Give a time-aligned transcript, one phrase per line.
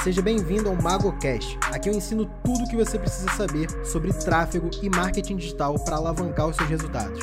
[0.00, 1.58] Seja bem-vindo ao MagoCast.
[1.70, 5.96] Aqui eu ensino tudo o que você precisa saber sobre tráfego e marketing digital para
[5.96, 7.20] alavancar os seus resultados.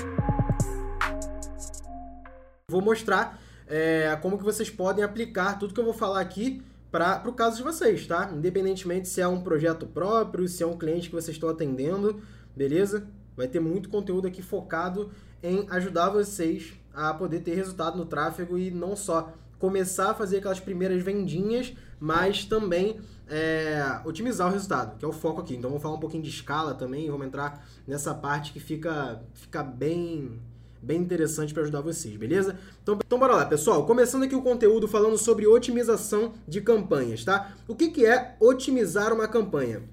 [2.70, 3.38] Vou mostrar
[3.68, 7.58] é, como que vocês podem aplicar tudo que eu vou falar aqui para o caso
[7.58, 8.32] de vocês, tá?
[8.34, 12.22] Independentemente se é um projeto próprio, se é um cliente que vocês estão atendendo,
[12.56, 13.06] beleza?
[13.36, 15.12] Vai ter muito conteúdo aqui focado
[15.44, 20.38] em ajudar vocês a poder ter resultado no tráfego e não só começar a fazer
[20.38, 25.56] aquelas primeiras vendinhas, mas também é, otimizar o resultado, que é o foco aqui.
[25.56, 29.64] Então vamos falar um pouquinho de escala também, vamos entrar nessa parte que fica, fica
[29.64, 30.40] bem
[30.82, 32.58] bem interessante para ajudar vocês, beleza?
[32.82, 33.86] Então, então bora lá, pessoal.
[33.86, 37.54] Começando aqui o conteúdo falando sobre otimização de campanhas, tá?
[37.68, 39.84] O que, que é otimizar uma campanha?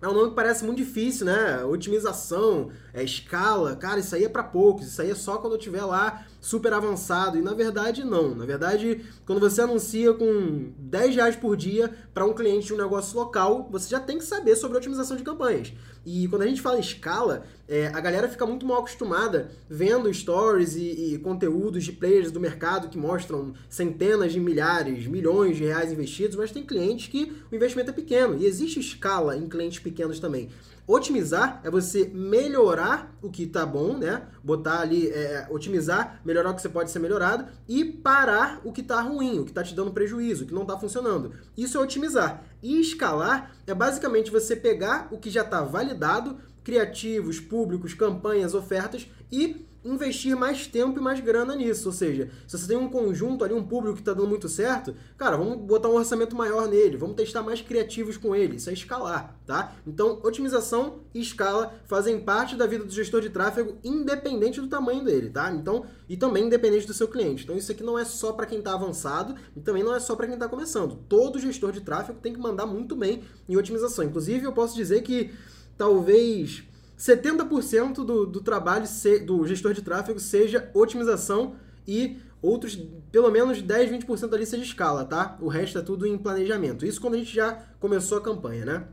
[0.00, 1.62] É um nome que parece muito difícil, né?
[1.64, 5.58] Otimização, é, escala, cara, isso aí é para poucos, isso aí é só quando eu
[5.58, 7.38] tiver lá super avançado.
[7.38, 8.34] E na verdade, não.
[8.34, 12.78] Na verdade, quando você anuncia com 10 reais por dia para um cliente de um
[12.78, 15.72] negócio local, você já tem que saber sobre otimização de campanhas.
[16.04, 20.74] E quando a gente fala escala, é, a galera fica muito mal acostumada vendo stories
[20.74, 25.92] e, e, conteúdos de players do mercado que mostram centenas de milhares, milhões de reais
[25.92, 28.38] investidos, mas tem clientes que o investimento é pequeno.
[28.38, 30.48] E existe escala em clientes pequenos também.
[30.90, 34.26] Otimizar é você melhorar o que está bom, né?
[34.42, 38.80] Botar ali, é, otimizar, melhorar o que você pode ser melhorado e parar o que
[38.80, 41.32] está ruim, o que está te dando prejuízo, o que não está funcionando.
[41.56, 42.42] Isso é otimizar.
[42.60, 49.06] E escalar é basicamente você pegar o que já está validado, criativos, públicos, campanhas, ofertas
[49.30, 51.88] e investir mais tempo e mais grana nisso.
[51.88, 54.94] Ou seja, se você tem um conjunto ali, um público que está dando muito certo,
[55.16, 58.56] cara, vamos botar um orçamento maior nele, vamos testar mais criativos com ele.
[58.56, 59.74] Isso é escalar, tá?
[59.86, 65.04] Então, otimização e escala fazem parte da vida do gestor de tráfego, independente do tamanho
[65.04, 65.50] dele, tá?
[65.52, 67.44] Então, e também independente do seu cliente.
[67.44, 70.14] Então, isso aqui não é só para quem está avançado e também não é só
[70.14, 70.96] para quem está começando.
[71.08, 74.04] Todo gestor de tráfego tem que mandar muito bem em otimização.
[74.04, 75.32] Inclusive, eu posso dizer que
[75.76, 76.64] talvez
[77.00, 81.54] 70% do, do trabalho se, do gestor de tráfego seja otimização
[81.88, 82.78] e outros,
[83.10, 85.38] pelo menos 10, 20% ali seja escala, tá?
[85.40, 86.84] O resto é tudo em planejamento.
[86.84, 88.84] Isso quando a gente já começou a campanha, né?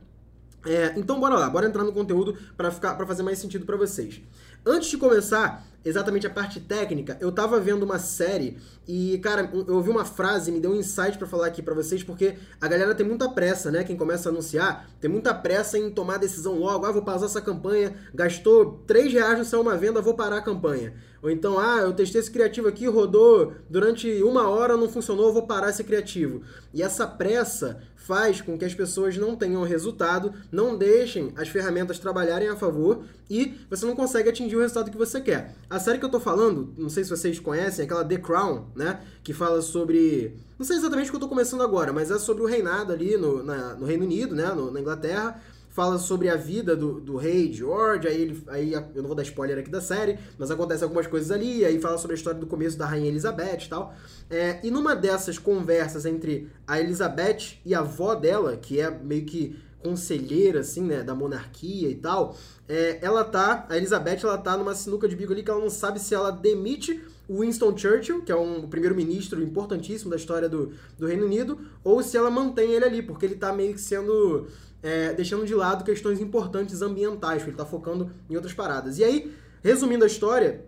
[0.64, 3.76] É, então bora lá, bora entrar no conteúdo para ficar para fazer mais sentido para
[3.76, 4.20] vocês.
[4.64, 9.74] Antes de começar, exatamente a parte técnica, eu tava vendo uma série e, cara, eu
[9.74, 12.94] ouvi uma frase, me deu um insight para falar aqui para vocês, porque a galera
[12.94, 13.84] tem muita pressa, né?
[13.84, 17.40] Quem começa a anunciar, tem muita pressa em tomar decisão logo, ah, vou pausar essa
[17.40, 20.94] campanha, gastou 3 reais no céu uma venda, vou parar a campanha.
[21.22, 25.46] Ou então, ah, eu testei esse criativo aqui, rodou durante uma hora, não funcionou, vou
[25.46, 26.42] parar esse criativo.
[26.72, 31.98] E essa pressa faz com que as pessoas não tenham resultado, não deixem as ferramentas
[31.98, 35.54] trabalharem a favor e você não consegue atingir o resultado que você quer.
[35.68, 38.66] A série que eu tô falando, não sei se vocês conhecem, é aquela The Crown,
[38.74, 39.00] né?
[39.22, 40.36] Que fala sobre.
[40.58, 43.16] Não sei exatamente o que eu tô começando agora, mas é sobre o reinado ali
[43.16, 44.52] no, na, no Reino Unido, né?
[44.54, 45.40] No, na Inglaterra
[45.78, 49.22] fala sobre a vida do, do rei George, aí, ele, aí eu não vou dar
[49.22, 52.48] spoiler aqui da série, mas acontece algumas coisas ali, aí fala sobre a história do
[52.48, 53.94] começo da rainha Elizabeth e tal.
[54.28, 59.24] É, e numa dessas conversas entre a Elizabeth e a avó dela, que é meio
[59.24, 62.36] que conselheira, assim, né, da monarquia e tal,
[62.68, 65.70] é, ela tá, a Elizabeth, ela tá numa sinuca de bico ali que ela não
[65.70, 70.72] sabe se ela demite o Winston Churchill, que é um primeiro-ministro importantíssimo da história do,
[70.98, 74.46] do Reino Unido, ou se ela mantém ele ali, porque ele tá meio que sendo
[74.82, 78.98] é, deixando de lado questões importantes ambientais, porque ele está focando em outras paradas.
[78.98, 80.64] E aí, resumindo a história,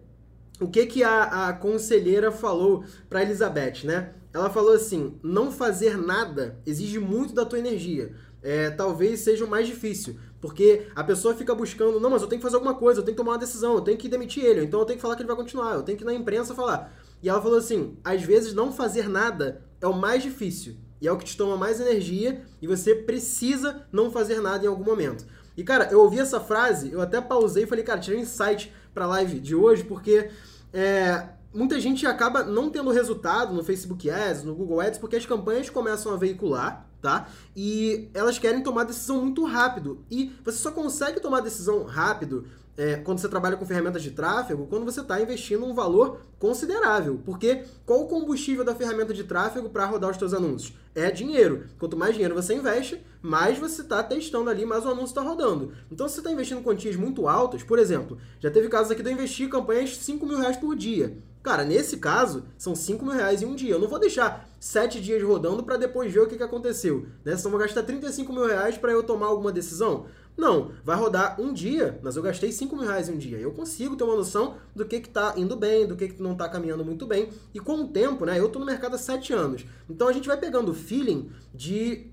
[0.61, 4.13] o que que a, a conselheira falou para Elizabeth, né?
[4.33, 8.15] Ela falou assim: não fazer nada exige muito da tua energia.
[8.43, 10.17] É, talvez seja o mais difícil.
[10.41, 13.15] Porque a pessoa fica buscando, não, mas eu tenho que fazer alguma coisa, eu tenho
[13.15, 15.23] que tomar uma decisão, eu tenho que demitir ele, então eu tenho que falar que
[15.23, 16.93] ele vai continuar, eu tenho que ir na imprensa falar.
[17.23, 20.77] E ela falou assim: às vezes não fazer nada é o mais difícil.
[21.01, 24.69] E é o que te toma mais energia e você precisa não fazer nada em
[24.69, 25.25] algum momento.
[25.57, 28.73] E, cara, eu ouvi essa frase, eu até pausei e falei, cara, tirei um insight
[28.93, 30.31] pra live de hoje, porque
[30.73, 35.27] é, muita gente acaba não tendo resultado no Facebook Ads, no Google Ads, porque as
[35.27, 37.29] campanhas começam a veicular, tá?
[37.57, 40.05] E elas querem tomar decisão muito rápido.
[40.11, 42.47] E você só consegue tomar decisão rápido
[42.81, 47.21] é, quando você trabalha com ferramentas de tráfego, quando você está investindo um valor considerável.
[47.27, 50.75] Porque qual o combustível da ferramenta de tráfego para rodar os seus anúncios?
[50.95, 51.67] É dinheiro.
[51.79, 55.75] Quanto mais dinheiro você investe, mais você está testando ali, mais o anúncio está rodando.
[55.93, 59.11] Então, se você está investindo quantias muito altas, por exemplo, já teve casos aqui de
[59.11, 61.19] eu investir campanhas de 5 mil reais por dia.
[61.43, 63.73] Cara, nesse caso, são 5 mil reais em um dia.
[63.73, 67.07] Eu não vou deixar 7 dias rodando para depois ver o que, que aconteceu.
[67.25, 67.35] Né?
[67.35, 70.07] Senão vou gastar 35 mil reais para eu tomar alguma decisão.
[70.37, 73.39] Não, vai rodar um dia, mas eu gastei 5 mil reais em um dia.
[73.39, 76.49] Eu consigo ter uma noção do que está indo bem, do que, que não está
[76.49, 77.29] caminhando muito bem.
[77.53, 78.39] E com o tempo, né?
[78.39, 79.67] Eu estou no mercado há 7 anos.
[79.89, 82.11] Então a gente vai pegando o feeling de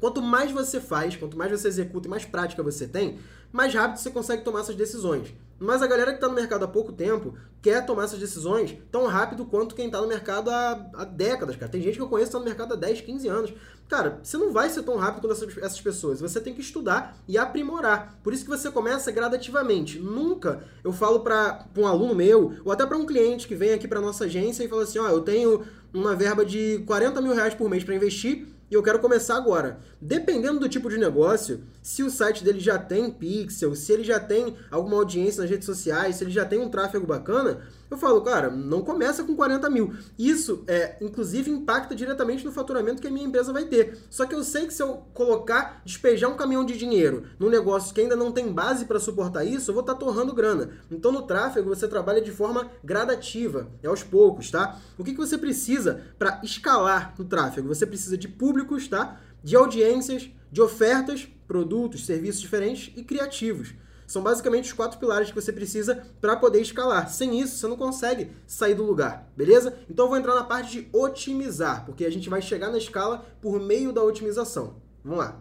[0.00, 3.18] Quanto mais você faz, quanto mais você executa e mais prática você tem,
[3.52, 5.34] mais rápido você consegue tomar essas decisões.
[5.58, 9.06] Mas a galera que está no mercado há pouco tempo quer tomar essas decisões tão
[9.06, 11.70] rápido quanto quem está no mercado há, há, décadas, cara.
[11.70, 13.52] Tem gente que eu conheço que está no mercado há 10, 15 anos.
[13.86, 16.20] Cara, você não vai ser tão rápido quanto essas, essas pessoas.
[16.20, 18.18] Você tem que estudar e aprimorar.
[18.22, 19.98] Por isso que você começa gradativamente.
[19.98, 23.86] Nunca eu falo para um aluno meu, ou até para um cliente que vem aqui
[23.86, 25.62] para nossa agência e fala assim: ó, oh, eu tenho
[25.92, 29.80] uma verba de 40 mil reais por mês para investir e eu quero começar agora.
[30.00, 34.18] Dependendo do tipo de negócio, se o site dele já tem pixel, se ele já
[34.18, 37.60] tem alguma audiência nas redes sociais, se ele já tem um tráfego bacana,
[37.90, 39.92] eu falo, cara, não começa com 40 mil.
[40.16, 43.98] Isso, é, inclusive, impacta diretamente no faturamento que a minha empresa vai ter.
[44.08, 47.92] Só que eu sei que se eu colocar, despejar um caminhão de dinheiro num negócio
[47.92, 50.70] que ainda não tem base para suportar isso, eu vou estar tá torrando grana.
[50.90, 54.78] Então, no tráfego, você trabalha de forma gradativa, é aos poucos, tá?
[54.96, 57.68] O que, que você precisa para escalar no tráfego?
[57.68, 59.18] Você precisa de públicos, tá?
[59.42, 63.74] De audiências, de ofertas, produtos, serviços diferentes e criativos.
[64.06, 67.08] São basicamente os quatro pilares que você precisa para poder escalar.
[67.08, 69.78] Sem isso, você não consegue sair do lugar, beleza?
[69.88, 73.24] Então eu vou entrar na parte de otimizar, porque a gente vai chegar na escala
[73.40, 74.82] por meio da otimização.
[75.04, 75.40] Vamos lá.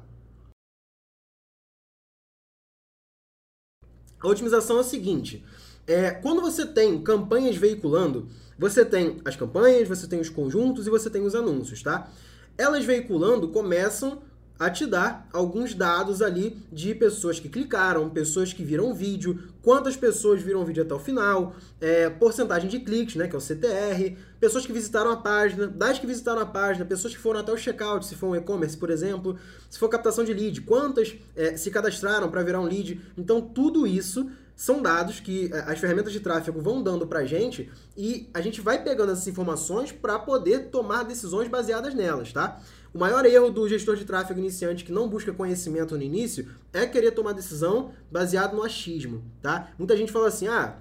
[4.21, 5.43] A otimização é o seguinte:
[5.87, 10.89] é, quando você tem campanhas veiculando, você tem as campanhas, você tem os conjuntos e
[10.89, 12.11] você tem os anúncios, tá?
[12.59, 14.21] Elas veiculando começam
[14.59, 19.95] a te dar alguns dados ali de pessoas que clicaram, pessoas que viram vídeo, quantas
[19.95, 24.17] pessoas viram vídeo até o final, é, porcentagem de cliques, né, que é o CTR,
[24.41, 27.57] pessoas que visitaram a página, das que visitaram a página, pessoas que foram até o
[27.57, 29.39] checkout, se for um e-commerce, por exemplo,
[29.69, 32.99] se for captação de lead, quantas é, se cadastraram para virar um lead.
[33.17, 34.29] Então, tudo isso
[34.59, 38.41] são dados que é, as ferramentas de tráfego vão dando para a gente e a
[38.41, 42.59] gente vai pegando essas informações para poder tomar decisões baseadas nelas, tá?
[42.93, 46.85] O maior erro do gestor de tráfego iniciante que não busca conhecimento no início é
[46.85, 49.71] querer tomar decisão baseado no achismo, tá?
[49.77, 50.77] Muita gente fala assim: "Ah,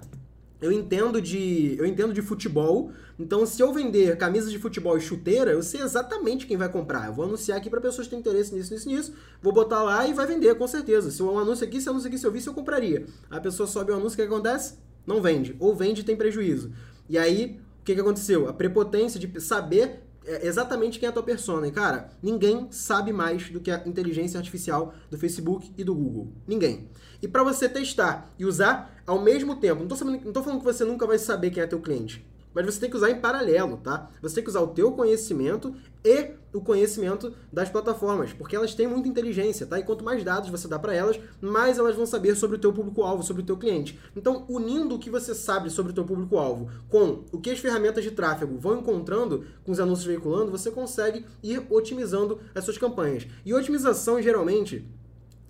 [0.61, 5.01] eu entendo de, eu entendo de futebol, então se eu vender camisas de futebol e
[5.01, 7.07] chuteira, eu sei exatamente quem vai comprar.
[7.07, 10.05] Eu vou anunciar aqui para pessoas que têm interesse nisso, nisso, nisso, vou botar lá
[10.07, 11.11] e vai vender, com certeza.
[11.11, 13.05] Se um anúncio aqui, se um anúncio aqui, se eu visse, eu compraria.
[13.29, 14.75] A pessoa sobe o anúncio, o que acontece?
[15.05, 15.55] Não vende.
[15.59, 16.71] Ou vende e tem prejuízo.
[17.07, 18.47] E aí, o que, que aconteceu?
[18.49, 21.67] A prepotência de saber é exatamente quem é a tua persona.
[21.67, 26.31] E, cara, ninguém sabe mais do que a inteligência artificial do Facebook e do Google.
[26.47, 26.89] Ninguém.
[27.21, 30.65] E para você testar e usar ao mesmo tempo, não sabendo, não tô falando que
[30.65, 33.77] você nunca vai saber quem é teu cliente mas você tem que usar em paralelo,
[33.77, 34.09] tá?
[34.21, 35.73] Você tem que usar o teu conhecimento
[36.03, 39.79] e o conhecimento das plataformas, porque elas têm muita inteligência, tá?
[39.79, 42.73] E quanto mais dados você dá para elas, mais elas vão saber sobre o teu
[42.73, 43.99] público-alvo, sobre o teu cliente.
[44.15, 48.03] Então, unindo o que você sabe sobre o teu público-alvo com o que as ferramentas
[48.03, 53.27] de tráfego vão encontrando com os anúncios veiculando, você consegue ir otimizando as suas campanhas.
[53.45, 54.85] E otimização, geralmente,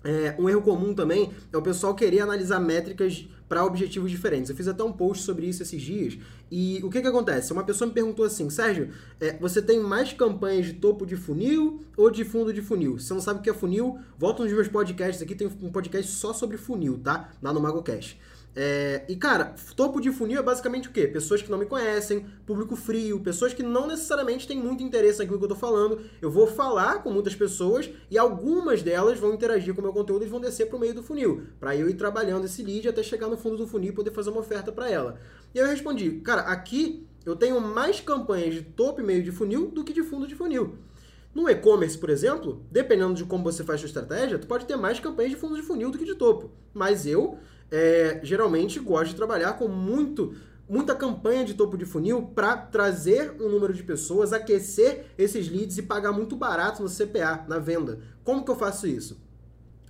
[0.02, 4.48] é, um erro comum também é o pessoal querer analisar métricas para objetivos diferentes.
[4.48, 6.16] Eu fiz até um post sobre isso esses dias.
[6.52, 7.52] E o que, que acontece?
[7.52, 11.82] Uma pessoa me perguntou assim: Sérgio, é, você tem mais campanhas de topo de funil
[11.96, 12.96] ou de fundo de funil?
[13.00, 15.72] Se você não sabe o que é funil, volta nos meus podcasts aqui, tem um
[15.72, 17.32] podcast só sobre funil, tá?
[17.42, 18.16] Lá no MagoCast.
[18.54, 21.06] É, e cara, topo de funil é basicamente o quê?
[21.06, 25.38] Pessoas que não me conhecem, público frio, pessoas que não necessariamente têm muito interesse naquilo
[25.38, 26.00] que eu tô falando.
[26.20, 30.24] Eu vou falar com muitas pessoas e algumas delas vão interagir com o meu conteúdo
[30.24, 33.28] e vão descer pro meio do funil, para eu ir trabalhando esse lead até chegar
[33.28, 35.20] no fundo do funil e poder fazer uma oferta para ela.
[35.54, 39.68] E eu respondi, cara, aqui eu tenho mais campanhas de topo e meio de funil
[39.68, 40.78] do que de fundo de funil.
[41.32, 44.98] No e-commerce, por exemplo, dependendo de como você faz sua estratégia, tu pode ter mais
[44.98, 46.50] campanhas de fundo de funil do que de topo.
[46.74, 47.38] Mas eu
[47.70, 50.34] é, geralmente gosto de trabalhar com muito
[50.68, 55.76] muita campanha de topo de funil para trazer um número de pessoas, aquecer esses leads
[55.78, 57.98] e pagar muito barato no CPA, na venda.
[58.22, 59.20] Como que eu faço isso?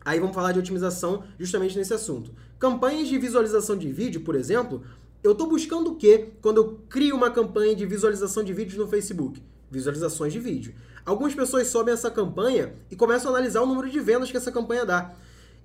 [0.03, 2.33] Aí vamos falar de otimização justamente nesse assunto.
[2.59, 4.83] Campanhas de visualização de vídeo, por exemplo,
[5.23, 8.89] eu estou buscando o quê quando eu crio uma campanha de visualização de vídeos no
[8.89, 9.43] Facebook?
[9.71, 10.75] Visualizações de vídeo.
[11.05, 14.51] Algumas pessoas sobem essa campanha e começam a analisar o número de vendas que essa
[14.51, 15.15] campanha dá.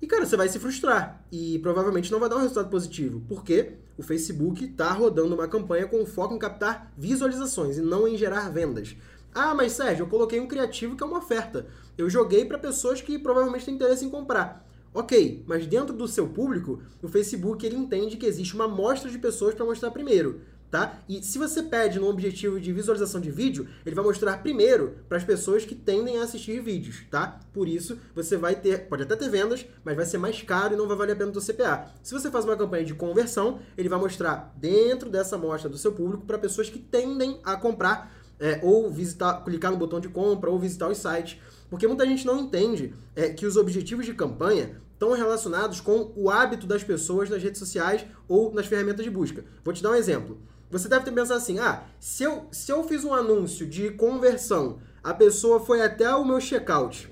[0.00, 3.72] E, cara, você vai se frustrar e provavelmente não vai dar um resultado positivo, porque
[3.96, 8.50] o Facebook está rodando uma campanha com foco em captar visualizações e não em gerar
[8.50, 8.94] vendas.
[9.34, 11.66] Ah, mas Sérgio, eu coloquei um criativo que é uma oferta.
[11.96, 14.66] Eu joguei para pessoas que provavelmente têm interesse em comprar.
[14.92, 19.18] Ok, mas dentro do seu público, o Facebook ele entende que existe uma amostra de
[19.18, 20.98] pessoas para mostrar primeiro tá?
[21.08, 25.18] E se você pede no objetivo de visualização de vídeo, ele vai mostrar primeiro para
[25.18, 27.40] as pessoas que tendem a assistir vídeos, tá?
[27.52, 30.76] Por isso, você vai ter, pode até ter vendas, mas vai ser mais caro e
[30.76, 31.86] não vai valer a pena o seu CPA.
[32.02, 35.92] Se você faz uma campanha de conversão, ele vai mostrar dentro dessa amostra do seu
[35.92, 40.50] público para pessoas que tendem a comprar é, ou visitar, clicar no botão de compra
[40.50, 41.38] ou visitar os sites
[41.70, 46.30] Porque muita gente não entende é, que os objetivos de campanha estão relacionados com o
[46.30, 49.44] hábito das pessoas nas redes sociais ou nas ferramentas de busca.
[49.62, 50.38] Vou te dar um exemplo.
[50.70, 54.78] Você deve ter pensado assim: ah, se eu, se eu fiz um anúncio de conversão,
[55.02, 57.10] a pessoa foi até o meu checkout,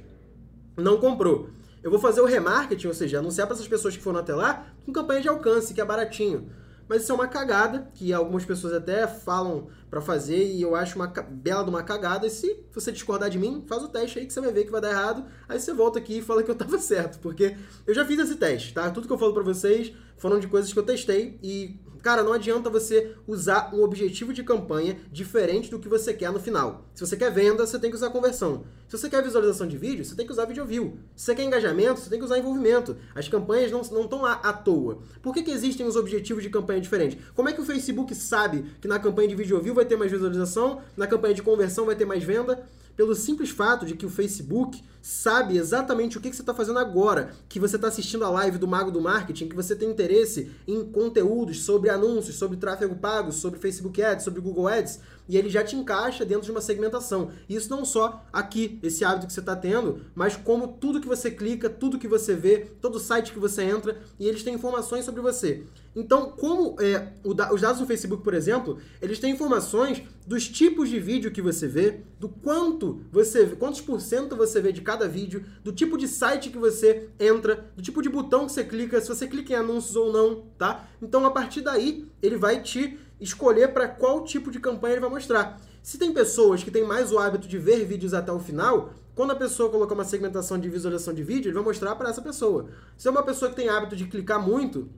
[0.77, 1.51] não comprou.
[1.83, 4.67] Eu vou fazer o remarketing, ou seja, anunciar para essas pessoas que foram até lá
[4.85, 6.51] com campanha de alcance, que é baratinho.
[6.89, 10.97] Mas isso é uma cagada, que algumas pessoas até falam para fazer, e eu acho
[10.97, 12.27] uma bela de uma cagada.
[12.27, 14.71] E se você discordar de mim, faz o teste aí que você vai ver que
[14.71, 15.25] vai dar errado.
[15.49, 17.57] Aí você volta aqui e fala que eu tava certo, porque
[17.87, 18.91] eu já fiz esse teste, tá?
[18.91, 22.35] Tudo que eu falo para vocês foram de coisas que eu testei e Cara, não
[22.35, 26.85] adianta você usar um objetivo de campanha diferente do que você quer no final.
[26.95, 28.67] Se você quer venda, você tem que usar conversão.
[28.87, 30.99] Se você quer visualização de vídeo, você tem que usar video view.
[31.17, 32.95] Se você quer engajamento, você tem que usar envolvimento.
[33.15, 34.99] As campanhas não estão lá à toa.
[35.23, 37.19] Por que, que existem os objetivos de campanha diferentes?
[37.35, 40.13] Como é que o Facebook sabe que na campanha de video view vai ter mais
[40.13, 42.69] visualização, na campanha de conversão vai ter mais venda?
[42.97, 47.33] pelo simples fato de que o Facebook sabe exatamente o que, você está fazendo agora,
[47.47, 50.83] que você está assistindo a live do Mago do Marketing, que você tem interesse em
[50.83, 55.63] conteúdos sobre anúncios, sobre tráfego pago, sobre Facebook Ads, sobre Google Ads, e ele já
[55.63, 57.31] te encaixa dentro de uma segmentação.
[57.47, 61.31] Isso não só aqui, esse hábito que você está tendo, mas como tudo que você
[61.31, 65.21] clica, tudo que você vê, todo site que você entra, e eles têm informações sobre
[65.21, 65.65] você.
[65.95, 70.99] Então, como é, os dados do Facebook, por exemplo, eles têm informações dos tipos de
[70.99, 75.45] vídeo que você vê, do quanto você quantos por cento você vê de cada vídeo,
[75.63, 79.09] do tipo de site que você entra, do tipo de botão que você clica, se
[79.09, 80.89] você clica em anúncios ou não, tá?
[81.03, 85.11] Então, a partir daí, ele vai te escolher para qual tipo de campanha ele vai
[85.11, 85.61] mostrar.
[85.83, 89.33] Se tem pessoas que têm mais o hábito de ver vídeos até o final, quando
[89.33, 92.69] a pessoa colocar uma segmentação de visualização de vídeo, ele vai mostrar para essa pessoa.
[92.97, 94.89] Se é uma pessoa que tem hábito de clicar muito,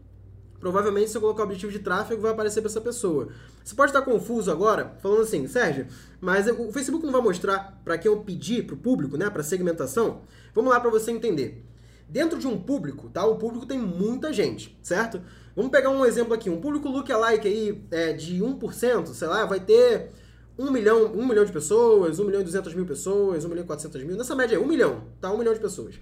[0.61, 3.29] provavelmente se eu colocar objetivo de tráfego vai aparecer para essa pessoa.
[3.65, 5.87] Você pode estar confuso agora, falando assim, Sérgio,
[6.21, 9.43] mas o Facebook não vai mostrar para quem eu pedir para o público, né, para
[9.43, 10.23] segmentação?
[10.55, 11.65] Vamos lá para você entender.
[12.09, 13.27] Dentro de um público, tá?
[13.27, 15.21] O público tem muita gente, certo?
[15.57, 19.59] Vamos pegar um exemplo aqui, um público lookalike aí é, de 1%, sei lá, vai
[19.59, 20.13] ter
[20.59, 23.67] 1 milhão, 1 milhão de pessoas, 1 milhão e 200 mil pessoas, 1 milhão e
[23.67, 25.33] 400 mil, nessa média aí, 1 milhão, tá?
[25.33, 25.97] 1 milhão de pessoas.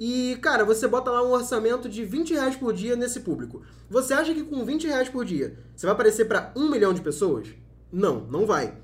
[0.00, 3.60] E, cara, você bota lá um orçamento de 20 reais por dia nesse público.
[3.90, 7.02] Você acha que com 20 reais por dia você vai aparecer para 1 milhão de
[7.02, 7.48] pessoas?
[7.92, 8.78] Não, não vai.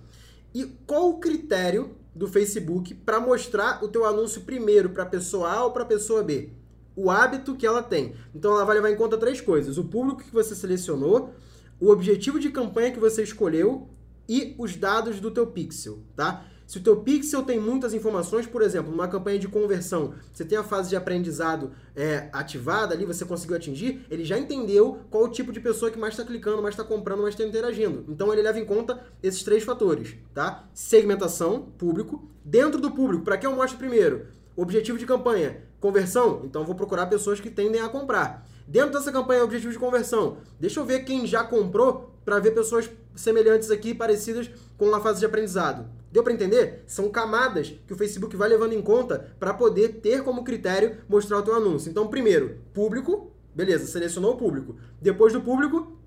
[0.55, 5.51] E qual o critério do Facebook para mostrar o teu anúncio primeiro para a pessoa
[5.51, 6.51] A ou para a pessoa B?
[6.95, 8.15] O hábito que ela tem.
[8.35, 11.33] Então ela vai levar em conta três coisas: o público que você selecionou,
[11.81, 13.89] o objetivo de campanha que você escolheu
[14.29, 16.45] e os dados do teu pixel, tá?
[16.67, 20.59] Se o teu pixel tem muitas informações, por exemplo, numa campanha de conversão, você tem
[20.59, 25.29] a fase de aprendizado é, ativada ali, você conseguiu atingir, ele já entendeu qual o
[25.29, 28.05] tipo de pessoa que mais está clicando, mais está comprando, mais está interagindo.
[28.09, 30.65] Então ele leva em conta esses três fatores, tá?
[30.75, 32.29] Segmentação, público.
[32.45, 34.27] Dentro do público, para quem eu mostro primeiro?
[34.57, 36.43] Objetivo de campanha, conversão.
[36.45, 38.45] Então vou procurar pessoas que tendem a comprar.
[38.67, 42.91] Dentro dessa campanha, objetivo de conversão, deixa eu ver quem já comprou para ver pessoas
[43.15, 45.87] semelhantes aqui, parecidas com a fase de aprendizado.
[46.11, 46.85] Deu para entender?
[46.87, 51.39] São camadas que o Facebook vai levando em conta para poder ter como critério mostrar
[51.39, 51.91] o teu anúncio.
[51.91, 54.77] Então, primeiro, público, beleza, selecionou o público.
[55.01, 55.99] Depois do público,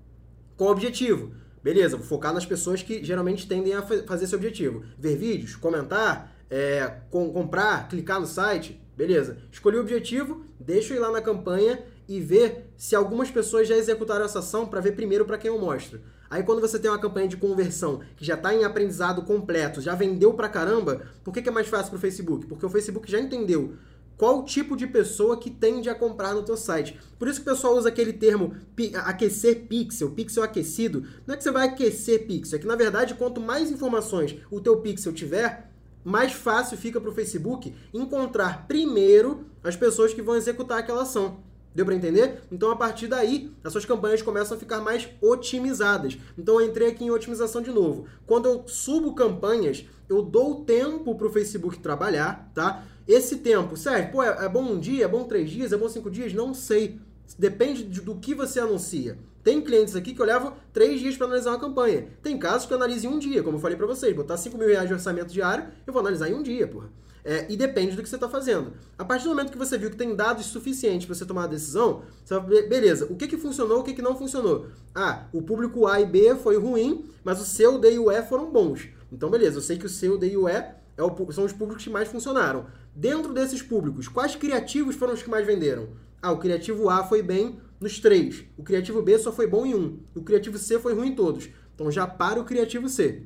[0.56, 1.32] qual o objetivo?
[1.62, 4.82] Beleza, vou focar nas pessoas que geralmente tendem a fazer esse objetivo.
[4.98, 9.38] Ver vídeos, comentar, é, com, comprar, clicar no site, beleza.
[9.52, 13.76] Escolhi o objetivo, deixa eu ir lá na campanha e ver se algumas pessoas já
[13.76, 16.00] executaram essa ação para ver primeiro para quem eu mostro.
[16.30, 19.96] Aí quando você tem uma campanha de conversão que já está em aprendizado completo, já
[19.96, 22.46] vendeu pra caramba, por que, que é mais fácil para o Facebook?
[22.46, 23.74] Porque o Facebook já entendeu
[24.16, 27.00] qual tipo de pessoa que tende a comprar no teu site.
[27.18, 28.54] Por isso que o pessoal usa aquele termo
[29.04, 31.04] aquecer pixel, pixel aquecido.
[31.26, 34.60] Não é que você vai aquecer pixel, é que na verdade quanto mais informações o
[34.60, 35.72] teu pixel tiver,
[36.04, 41.49] mais fácil fica para o Facebook encontrar primeiro as pessoas que vão executar aquela ação.
[41.74, 42.42] Deu para entender?
[42.50, 46.18] Então, a partir daí, as suas campanhas começam a ficar mais otimizadas.
[46.36, 48.06] Então, eu entrei aqui em otimização de novo.
[48.26, 52.84] Quando eu subo campanhas, eu dou tempo para o Facebook trabalhar, tá?
[53.06, 55.88] Esse tempo, sério, pô, é, é bom um dia, é bom três dias, é bom
[55.88, 56.32] cinco dias?
[56.32, 56.98] Não sei.
[57.38, 59.16] Depende do que você anuncia.
[59.42, 62.08] Tem clientes aqui que eu levo três dias para analisar uma campanha.
[62.22, 64.14] Tem casos que eu analiso em um dia, como eu falei para vocês.
[64.14, 66.90] Botar 5 mil reais de orçamento diário, eu vou analisar em um dia, porra.
[67.24, 68.72] É, e depende do que você está fazendo.
[68.96, 71.48] A partir do momento que você viu que tem dados suficientes para você tomar a
[71.48, 74.66] decisão, você vai, beleza, o que, que funcionou, o que, que não funcionou?
[74.94, 78.10] Ah, o público A e B foi ruim, mas o C, o D e o
[78.10, 78.88] E foram bons.
[79.12, 80.52] Então, beleza, eu sei que o C, o D e o E
[80.96, 82.66] é o, são os públicos que mais funcionaram.
[82.94, 85.88] Dentro desses públicos, quais criativos foram os que mais venderam?
[86.22, 88.44] Ah, o criativo A foi bem nos três.
[88.56, 89.98] O criativo B só foi bom em um.
[90.14, 91.48] O criativo C foi ruim em todos.
[91.74, 93.22] Então já para o criativo C.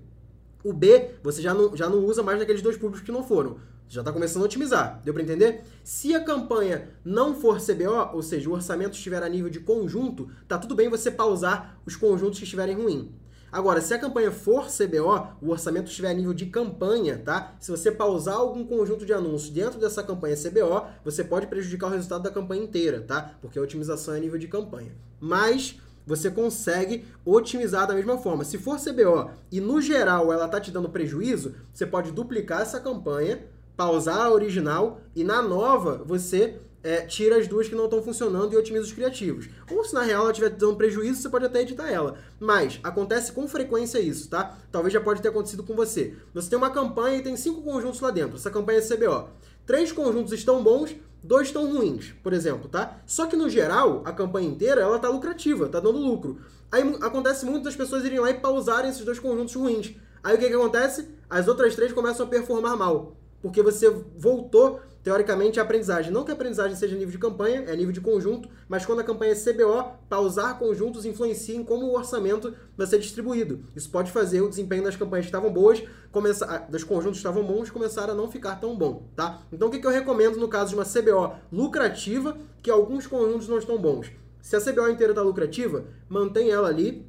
[0.62, 3.58] O B, você já não, já não usa mais naqueles dois públicos que não foram.
[3.88, 5.62] Já está começando a otimizar, deu para entender?
[5.84, 10.28] Se a campanha não for CBO, ou seja, o orçamento estiver a nível de conjunto,
[10.48, 13.08] tá tudo bem você pausar os conjuntos que estiverem ruins.
[13.54, 17.54] Agora, se a campanha for CBO, o orçamento estiver a nível de campanha, tá?
[17.60, 21.90] Se você pausar algum conjunto de anúncios dentro dessa campanha CBO, você pode prejudicar o
[21.90, 23.36] resultado da campanha inteira, tá?
[23.40, 24.90] Porque a otimização é a nível de campanha.
[25.20, 28.44] Mas você consegue otimizar da mesma forma.
[28.44, 32.80] Se for CBO e no geral ela tá te dando prejuízo, você pode duplicar essa
[32.80, 33.40] campanha,
[33.76, 38.52] pausar a original e na nova você é, tira as duas que não estão funcionando
[38.52, 39.48] e otimiza os criativos.
[39.70, 42.18] Ou se na real ela estiver dando prejuízo, você pode até editar ela.
[42.38, 44.58] Mas acontece com frequência isso, tá?
[44.70, 46.14] Talvez já pode ter acontecido com você.
[46.34, 48.36] Você tem uma campanha e tem cinco conjuntos lá dentro.
[48.36, 49.30] Essa campanha é CBO.
[49.64, 53.00] Três conjuntos estão bons, dois estão ruins, por exemplo, tá?
[53.06, 56.38] Só que no geral, a campanha inteira, ela tá lucrativa, tá dando lucro.
[56.70, 59.94] Aí acontece muito das pessoas irem lá e pausarem esses dois conjuntos ruins.
[60.22, 61.08] Aí o que que acontece?
[61.30, 66.10] As outras três começam a performar mal, porque você voltou teoricamente, a aprendizagem.
[66.10, 69.04] Não que a aprendizagem seja nível de campanha, é nível de conjunto, mas quando a
[69.04, 73.66] campanha é CBO, pausar conjuntos influencia em como o orçamento vai ser distribuído.
[73.76, 77.44] Isso pode fazer o desempenho das campanhas que estavam boas, começar, dos conjuntos que estavam
[77.44, 79.42] bons, começar a não ficar tão bom, tá?
[79.52, 83.58] Então, o que eu recomendo no caso de uma CBO lucrativa, que alguns conjuntos não
[83.58, 84.10] estão bons?
[84.40, 87.06] Se a CBO inteira está lucrativa, mantém ela ali,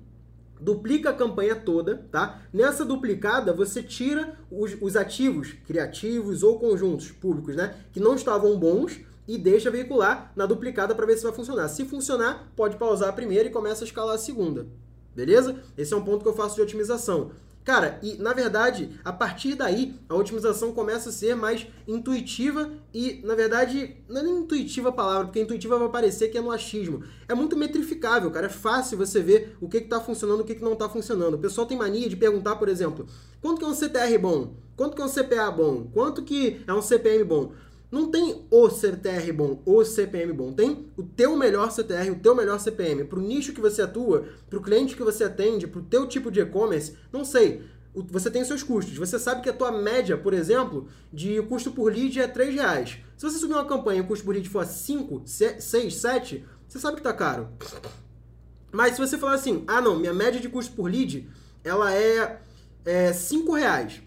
[0.66, 2.42] duplica a campanha toda, tá?
[2.52, 7.76] Nessa duplicada, você tira os, os, ativos criativos ou conjuntos públicos, né?
[7.94, 11.68] Que não estavam bons e deixa veicular na duplicada para ver se vai funcionar.
[11.68, 14.66] Se funcionar, pode pausar a primeira e começa a escalar a segunda.
[15.16, 15.56] Beleza?
[15.78, 17.30] Esse é um ponto que eu faço de otimização.
[17.66, 23.22] Cara, e na verdade, a partir daí, a otimização começa a ser mais intuitiva e,
[23.26, 26.52] na verdade, não é nem intuitiva a palavra, porque intuitiva vai parecer que é no
[26.52, 27.04] achismo.
[27.28, 28.46] É muito metrificável, cara.
[28.46, 31.34] É fácil você ver o que está funcionando e o que, que não está funcionando.
[31.34, 33.08] O pessoal tem mania de perguntar, por exemplo,
[33.42, 34.54] quanto que é um CTR bom?
[34.76, 35.88] Quanto que é um CPA bom?
[35.94, 37.54] Quanto que é um CPM bom?
[37.92, 40.52] Não tem o CTR bom, o CPM bom.
[40.52, 43.06] Tem o teu melhor CTR, o teu melhor CPM.
[43.06, 46.08] Para o nicho que você atua, para o cliente que você atende, para o teu
[46.08, 47.64] tipo de e-commerce, não sei.
[47.94, 48.98] Você tem seus custos.
[48.98, 52.98] Você sabe que a tua média, por exemplo, de custo por lead é 3 reais.
[53.16, 56.80] Se você subir uma campanha e o custo por lead for 5, 6, 7, você
[56.80, 57.48] sabe que está caro.
[58.72, 61.30] Mas se você falar assim, ah não, minha média de custo por lead,
[61.64, 62.42] ela é,
[62.84, 64.02] é 5 reais,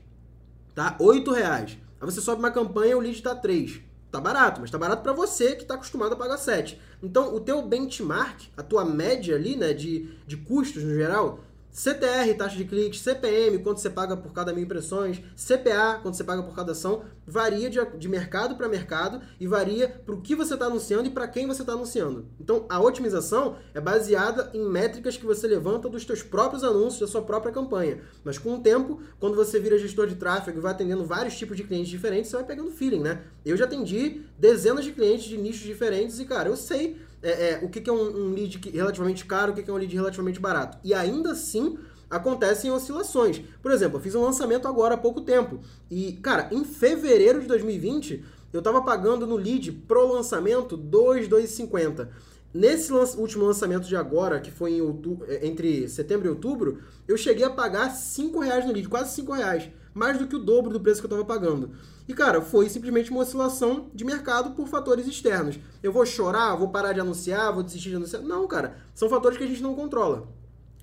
[0.75, 0.95] tá?
[1.01, 1.79] 8 reais.
[2.01, 3.81] Aí você sobe uma campanha o lead está 3.
[4.11, 6.81] Tá barato, mas tá barato para você que está acostumado a pagar 7.
[7.03, 11.41] Então, o teu benchmark, a tua média ali, né, de, de custos no geral,
[11.79, 16.25] CTR, taxa de cliques, CPM, quanto você paga por cada mil impressões, CPA, quanto você
[16.25, 20.35] paga por cada ação, varia de, de mercado para mercado e varia para o que
[20.35, 22.27] você está anunciando e para quem você está anunciando.
[22.41, 27.07] Então, a otimização é baseada em métricas que você levanta dos seus próprios anúncios, da
[27.07, 28.01] sua própria campanha.
[28.25, 31.57] Mas com o tempo, quando você vira gestor de tráfego e vai atendendo vários tipos
[31.57, 33.23] de clientes diferentes, você vai pegando feeling, né?
[33.45, 37.61] Eu já atendi dezenas de clientes de nichos diferentes e, cara, eu sei é, é,
[37.63, 39.95] o que, que é um, um lead relativamente caro, o que, que é um lead
[39.95, 40.79] relativamente barato.
[40.85, 41.79] E ainda assim
[42.11, 43.43] acontecem oscilações.
[43.63, 45.61] Por exemplo, eu fiz um lançamento agora há pouco tempo.
[45.91, 52.11] E, cara, em fevereiro de 2020, eu estava pagando no lead pro lançamento 2,250.
[52.53, 54.81] Nesse último lançamento de agora, que foi
[55.29, 59.33] é, entre setembro e outubro, eu cheguei a pagar 5 reais no lead, quase 5
[59.33, 59.71] reais.
[59.93, 61.73] Mais do que o dobro do preço que eu estava pagando.
[62.09, 65.59] E, cara, foi simplesmente uma oscilação de mercado por fatores externos.
[65.83, 68.23] Eu vou chorar, vou parar de anunciar, vou desistir de anunciar.
[68.23, 68.79] Não, cara.
[68.95, 70.27] São fatores que a gente não controla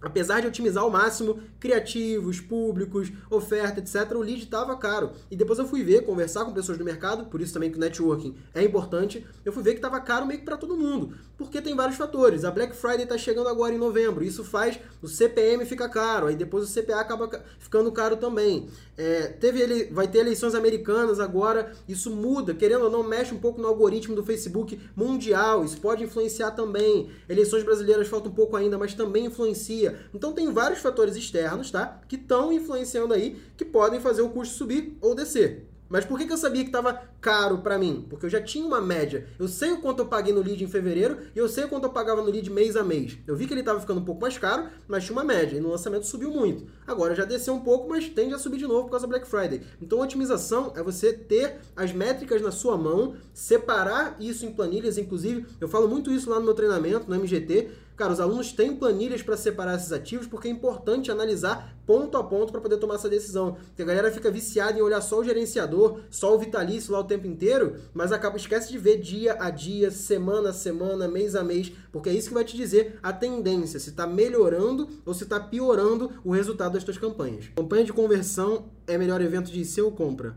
[0.05, 5.11] apesar de otimizar ao máximo criativos, públicos, oferta, etc., o lead estava caro.
[5.31, 7.79] E depois eu fui ver, conversar com pessoas do mercado, por isso também que o
[7.79, 11.59] networking é importante, eu fui ver que estava caro meio que para todo mundo, porque
[11.59, 12.45] tem vários fatores.
[12.45, 16.35] A Black Friday está chegando agora em novembro, isso faz o CPM ficar caro, aí
[16.35, 18.69] depois o CPA acaba ficando caro também.
[18.95, 23.39] É, teve ele, vai ter eleições americanas agora, isso muda, querendo ou não, mexe um
[23.39, 27.09] pouco no algoritmo do Facebook mundial, isso pode influenciar também.
[27.27, 29.94] Eleições brasileiras falta um pouco ainda, mas também influencia.
[30.13, 32.01] Então tem vários fatores externos, tá?
[32.07, 35.67] Que estão influenciando aí, que podem fazer o custo subir ou descer.
[35.87, 38.05] Mas por que, que eu sabia que estava caro para mim?
[38.09, 39.27] Porque eu já tinha uma média.
[39.37, 41.83] Eu sei o quanto eu paguei no lead em fevereiro e eu sei o quanto
[41.83, 43.17] eu pagava no lead mês a mês.
[43.27, 45.57] Eu vi que ele estava ficando um pouco mais caro, mas tinha uma média.
[45.57, 46.65] E no lançamento subiu muito.
[46.87, 49.27] Agora já desceu um pouco, mas tende a subir de novo por causa da Black
[49.27, 49.61] Friday.
[49.81, 54.97] Então, otimização é você ter as métricas na sua mão, separar isso em planilhas.
[54.97, 58.75] Inclusive, eu falo muito isso lá no meu treinamento, no MGT Cara, os alunos têm
[58.75, 62.95] planilhas para separar esses ativos porque é importante analisar ponto a ponto para poder tomar
[62.95, 63.53] essa decisão.
[63.67, 67.05] Porque a galera fica viciada em olhar só o gerenciador, só o vitalício lá o
[67.05, 71.43] tempo inteiro, mas acaba esquece de ver dia a dia, semana a semana, mês a
[71.43, 75.23] mês, porque é isso que vai te dizer a tendência, se está melhorando ou se
[75.23, 77.49] está piorando o resultado das tuas campanhas.
[77.55, 80.35] Campanha de conversão é melhor evento de IC ou compra?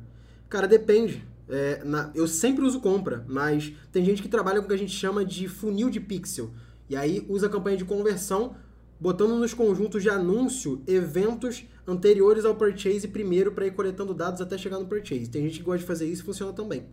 [0.48, 1.26] Cara, depende.
[1.50, 4.78] É, na, eu sempre uso compra, mas tem gente que trabalha com o que a
[4.78, 6.50] gente chama de funil de pixel.
[6.88, 8.56] E aí usa a campanha de conversão,
[8.98, 14.56] botando nos conjuntos de anúncio eventos anteriores ao purchase primeiro para ir coletando dados até
[14.56, 15.28] chegar no purchase.
[15.28, 16.86] Tem gente que gosta de fazer isso e funciona também.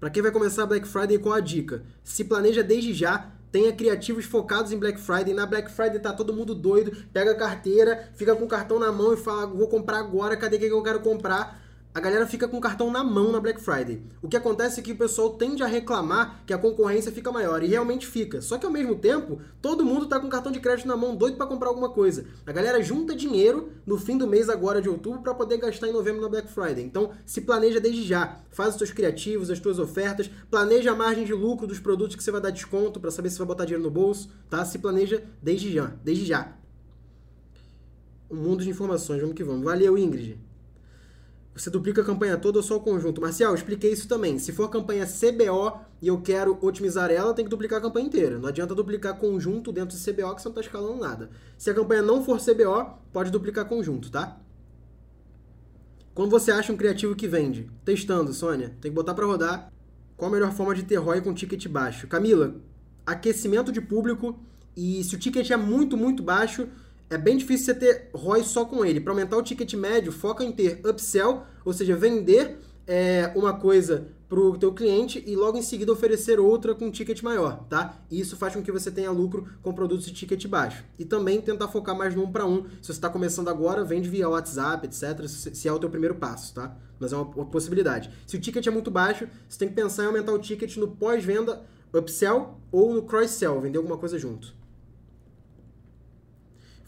[0.00, 1.82] Para quem vai começar Black Friday, qual a dica?
[2.02, 5.32] Se planeja desde já, tenha criativos focados em Black Friday.
[5.32, 8.92] Na Black Friday tá todo mundo doido, pega a carteira, fica com o cartão na
[8.92, 11.63] mão e fala: vou comprar agora, cadê que eu quero comprar?
[11.94, 14.02] A galera fica com o cartão na mão na Black Friday.
[14.20, 17.62] O que acontece é que o pessoal tende a reclamar que a concorrência fica maior,
[17.62, 18.42] e realmente fica.
[18.42, 21.36] Só que ao mesmo tempo, todo mundo tá com cartão de crédito na mão, doido
[21.36, 22.26] para comprar alguma coisa.
[22.44, 25.92] A galera junta dinheiro no fim do mês agora de outubro para poder gastar em
[25.92, 26.82] novembro na Black Friday.
[26.82, 28.40] Então, se planeja desde já.
[28.50, 32.24] Faz os seus criativos, as suas ofertas, planeja a margem de lucro dos produtos que
[32.24, 34.64] você vai dar desconto para saber se vai botar dinheiro no bolso, tá?
[34.64, 36.56] Se planeja desde já, desde já.
[38.28, 39.62] Um mundo de informações, vamos que vamos.
[39.62, 40.43] Valeu, Ingrid.
[41.54, 43.20] Você duplica a campanha toda ou só o conjunto?
[43.20, 44.40] Marcial, expliquei isso também.
[44.40, 48.38] Se for campanha CBO e eu quero otimizar ela, tem que duplicar a campanha inteira.
[48.38, 51.30] Não adianta duplicar conjunto dentro de CBO que você não está escalando nada.
[51.56, 54.36] Se a campanha não for CBO, pode duplicar conjunto, tá?
[56.12, 57.70] Quando você acha um criativo que vende?
[57.84, 58.70] Testando, Sônia.
[58.80, 59.72] Tem que botar para rodar.
[60.16, 62.08] Qual a melhor forma de ter ROI com ticket baixo?
[62.08, 62.56] Camila,
[63.06, 64.40] aquecimento de público
[64.76, 66.68] e se o ticket é muito, muito baixo,
[67.10, 69.00] é bem difícil você ter ROI só com ele.
[69.00, 74.08] Para aumentar o ticket médio, foca em ter upsell, ou seja, vender é, uma coisa
[74.28, 78.02] para o teu cliente e logo em seguida oferecer outra com ticket maior, tá?
[78.10, 80.84] E isso faz com que você tenha lucro com produtos de ticket baixo.
[80.98, 82.64] E também tentar focar mais no um para um.
[82.82, 85.28] Se você está começando agora, vende via WhatsApp, etc.
[85.28, 86.76] Se é o teu primeiro passo, tá?
[86.98, 88.10] Mas é uma possibilidade.
[88.26, 90.88] Se o ticket é muito baixo, você tem que pensar em aumentar o ticket no
[90.88, 91.62] pós-venda,
[91.92, 94.52] upsell ou no cross-sell, vender alguma coisa junto.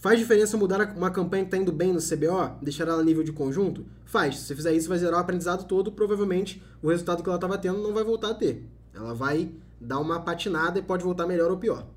[0.06, 3.32] Faz diferença mudar uma campanha que está indo bem no CBO, deixar ela nível de
[3.32, 3.84] conjunto?
[4.04, 4.36] Faz.
[4.36, 7.58] Se você fizer isso, vai zerar o aprendizado todo, provavelmente o resultado que ela estava
[7.58, 8.64] tendo não vai voltar a ter.
[8.94, 11.88] Ela vai dar uma patinada e pode voltar melhor ou pior.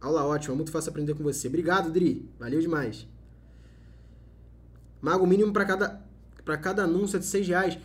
[0.00, 1.48] Aula ótima, muito fácil aprender com você.
[1.48, 2.30] Obrigado, Dri.
[2.38, 3.08] Valeu demais.
[5.00, 6.00] Mago mínimo para cada,
[6.62, 7.78] cada anúncio é de 6 reais.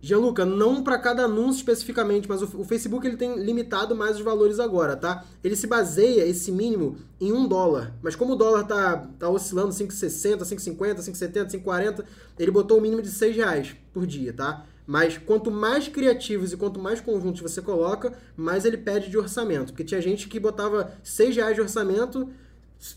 [0.00, 4.22] Gianluca, não para cada anúncio especificamente, mas o, o, Facebook ele tem limitado mais os
[4.22, 5.24] valores agora, tá?
[5.42, 7.96] Ele se baseia, esse mínimo, em um dólar.
[8.00, 12.04] Mas como o dólar tá, tá oscilando 5,60, 5,50, 5,70, 5,40,
[12.38, 14.64] ele botou o mínimo de 6 reais por dia, tá?
[14.86, 19.72] Mas quanto mais criativos e quanto mais conjuntos você coloca, mais ele pede de orçamento.
[19.72, 22.30] Porque tinha gente que botava 6 reais de orçamento,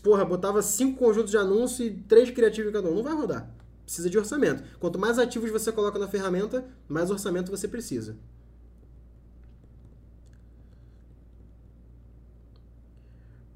[0.04, 2.94] porra, botava 5 conjuntos de anúncio e 3 criativos cada um.
[2.94, 4.62] Não vai rodar precisa de orçamento.
[4.78, 8.16] Quanto mais ativos você coloca na ferramenta, mais orçamento você precisa.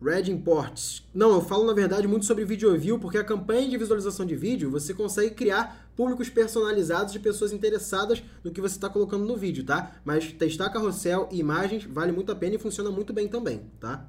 [0.03, 1.03] Red Imports.
[1.13, 4.37] Não, eu falo na verdade muito sobre Video View, porque a campanha de visualização de
[4.37, 9.37] vídeo você consegue criar públicos personalizados de pessoas interessadas no que você está colocando no
[9.37, 9.97] vídeo, tá?
[10.05, 14.07] Mas testar carrossel e imagens vale muito a pena e funciona muito bem também, tá?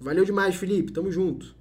[0.00, 0.92] Valeu demais, Felipe.
[0.92, 1.54] Tamo junto.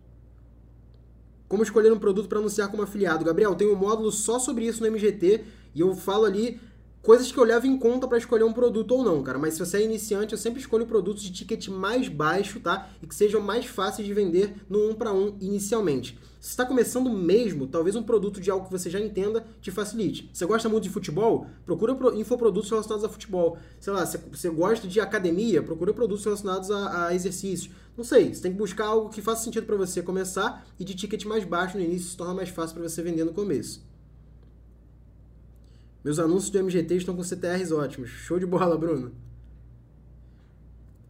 [1.54, 3.24] Como escolher um produto para anunciar como afiliado?
[3.24, 5.44] Gabriel, tem um módulo só sobre isso no MGT
[5.76, 6.60] e eu falo ali
[7.00, 9.38] coisas que eu levo em conta para escolher um produto ou não, cara.
[9.38, 12.90] Mas se você é iniciante, eu sempre escolho produtos de ticket mais baixo, tá?
[13.04, 16.18] E que sejam mais fáceis de vender no um para um inicialmente.
[16.44, 20.30] Se está começando mesmo, talvez um produto de algo que você já entenda te facilite.
[20.34, 21.48] Você gosta muito de futebol?
[21.66, 23.58] Procura infoprodutos relacionados a futebol.
[23.80, 25.64] Sei lá, você gosta de academia?
[25.64, 27.72] Procura produtos relacionados a, a exercício.
[27.96, 30.94] Não sei, você tem que buscar algo que faça sentido para você começar e de
[30.94, 33.82] ticket mais baixo no início se torna mais fácil para você vender no começo.
[36.04, 38.10] Meus anúncios do MGT estão com CTRs ótimos.
[38.10, 39.14] Show de bola, Bruno.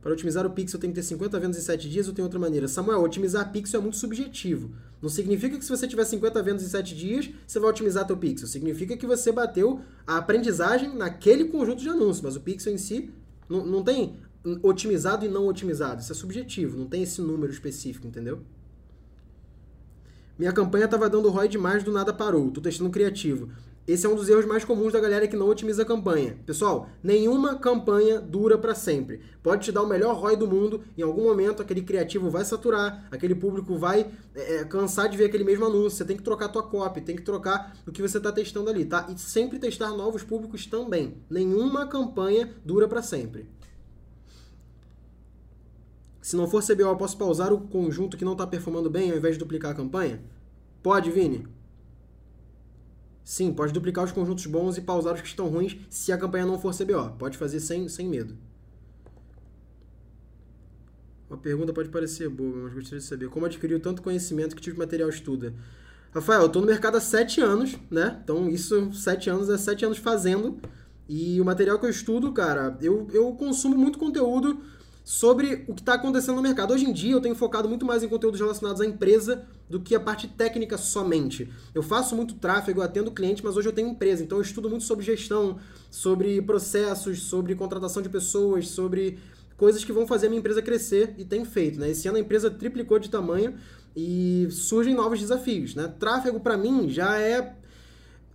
[0.03, 2.37] Para otimizar o pixel tem que ter 50 vendas em 7 dias ou tem outra
[2.37, 2.67] maneira?
[2.67, 4.69] Samuel, otimizar pixel é muito subjetivo.
[5.01, 8.17] Não significa que se você tiver 50 vendas em 7 dias, você vai otimizar teu
[8.17, 8.45] pixel.
[8.45, 13.11] Significa que você bateu a aprendizagem naquele conjunto de anúncios, mas o pixel em si
[13.47, 14.17] não, não tem
[14.61, 16.01] otimizado e não otimizado.
[16.01, 18.41] Isso é subjetivo, não tem esse número específico, entendeu?
[20.37, 22.51] Minha campanha estava dando ROI demais, do nada parou.
[22.51, 23.49] Tô testando criativo.
[23.85, 26.37] Esse é um dos erros mais comuns da galera que não otimiza a campanha.
[26.45, 29.19] Pessoal, nenhuma campanha dura para sempre.
[29.41, 33.05] Pode te dar o melhor ROI do mundo, em algum momento aquele criativo vai saturar,
[33.11, 35.97] aquele público vai é, é cansar de ver aquele mesmo anúncio.
[35.97, 38.69] Você tem que trocar a tua copy, tem que trocar o que você está testando
[38.69, 39.05] ali, tá?
[39.13, 41.17] E sempre testar novos públicos também.
[41.29, 43.49] Nenhuma campanha dura para sempre.
[46.21, 49.17] Se não for CBO, eu posso pausar o conjunto que não está performando bem ao
[49.17, 50.21] invés de duplicar a campanha?
[50.81, 51.45] Pode, Vini?
[53.23, 56.45] Sim, pode duplicar os conjuntos bons e pausar os que estão ruins se a campanha
[56.45, 57.15] não for CBO.
[57.17, 58.35] Pode fazer sem, sem medo.
[61.29, 64.75] Uma pergunta pode parecer boba, mas gostaria de saber como adquiriu tanto conhecimento que tipo
[64.75, 65.53] de material estuda?
[66.13, 68.19] Rafael, eu tô no mercado há sete anos, né?
[68.23, 70.59] Então, isso, sete anos é sete anos fazendo.
[71.09, 74.61] E o material que eu estudo, cara, eu, eu consumo muito conteúdo
[75.03, 76.73] sobre o que está acontecendo no mercado.
[76.73, 79.93] Hoje em dia eu tenho focado muito mais em conteúdos relacionados à empresa do que
[79.95, 81.51] a parte técnica somente.
[81.75, 84.69] Eu faço muito tráfego, eu atendo cliente, mas hoje eu tenho empresa, então eu estudo
[84.69, 85.57] muito sobre gestão,
[85.91, 89.19] sobre processos, sobre contratação de pessoas, sobre
[89.57, 91.89] coisas que vão fazer a minha empresa crescer e tem feito, né?
[91.89, 93.55] Esse ano a empresa triplicou de tamanho
[93.95, 95.93] e surgem novos desafios, né?
[95.99, 97.55] Tráfego para mim já é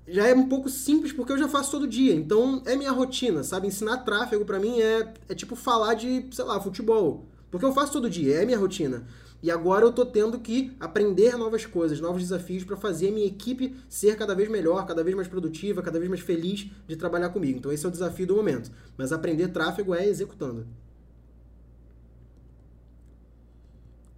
[0.08, 2.14] já é um pouco simples porque eu já faço todo dia.
[2.14, 3.66] Então é minha rotina, sabe?
[3.66, 7.26] Ensinar tráfego para mim é, é tipo falar de, sei lá, futebol.
[7.50, 9.06] Porque eu faço todo dia, é minha rotina.
[9.40, 13.26] E agora eu tô tendo que aprender novas coisas, novos desafios para fazer a minha
[13.26, 17.28] equipe ser cada vez melhor, cada vez mais produtiva, cada vez mais feliz de trabalhar
[17.28, 17.58] comigo.
[17.58, 18.70] Então esse é o desafio do momento.
[18.96, 20.66] Mas aprender tráfego é executando.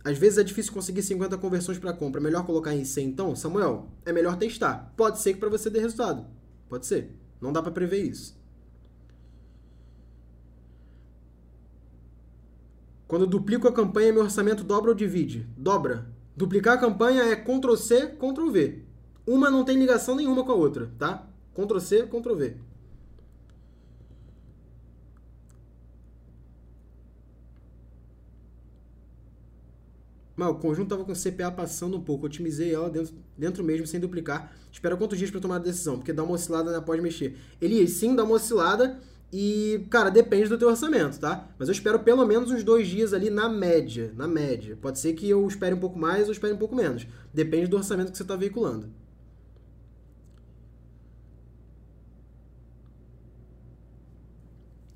[0.03, 2.21] Às vezes é difícil conseguir 50 conversões para compra.
[2.21, 3.37] Melhor colocar em 100 então?
[3.37, 4.93] Samuel, é melhor testar.
[4.97, 6.27] Pode ser que para você dê resultado.
[6.69, 7.15] Pode ser.
[7.41, 8.39] Não dá para prever isso.
[13.07, 15.47] Quando duplico a campanha, meu orçamento dobra ou divide?
[15.57, 16.07] Dobra.
[16.37, 18.85] Duplicar a campanha é Ctrl C, Ctrl V.
[19.27, 21.29] Uma não tem ligação nenhuma com a outra, tá?
[21.53, 22.57] Ctrl C, Ctrl V.
[30.41, 32.25] Mas o conjunto estava com CPA passando um pouco.
[32.25, 34.51] Otimizei ela dentro, dentro mesmo, sem duplicar.
[34.73, 35.99] Espera quantos dias para tomar a decisão?
[35.99, 36.81] Porque dá uma oscilada, né?
[36.81, 37.37] Pode mexer.
[37.61, 38.99] Ele sim dá uma oscilada
[39.31, 41.47] e, cara, depende do teu orçamento, tá?
[41.59, 44.15] Mas eu espero pelo menos uns dois dias ali na média.
[44.17, 44.79] Na média.
[44.81, 47.07] Pode ser que eu espere um pouco mais ou espere um pouco menos.
[47.35, 48.89] Depende do orçamento que você está veiculando.